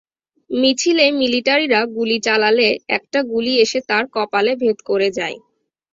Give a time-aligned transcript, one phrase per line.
[0.49, 2.67] মিছিলে মিলিটারিরা গুলি চালালে
[2.97, 5.37] একটা গুলি এসে তার কপাল ভেদ করে যায়।